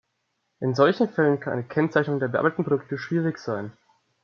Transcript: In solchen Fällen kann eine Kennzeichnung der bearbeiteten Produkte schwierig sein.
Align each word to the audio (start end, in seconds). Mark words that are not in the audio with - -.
In 0.61 0.73
solchen 0.73 1.09
Fällen 1.09 1.39
kann 1.39 1.53
eine 1.53 1.63
Kennzeichnung 1.67 2.19
der 2.19 2.27
bearbeiteten 2.27 2.63
Produkte 2.63 2.97
schwierig 2.97 3.37
sein. 3.37 3.71